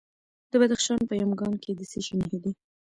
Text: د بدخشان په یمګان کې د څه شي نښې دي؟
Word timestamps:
د 0.51 0.53
بدخشان 0.61 0.99
په 1.09 1.13
یمګان 1.21 1.53
کې 1.63 1.71
د 1.79 1.81
څه 1.91 1.99
شي 2.05 2.13
نښې 2.19 2.37
دي؟ 2.43 2.51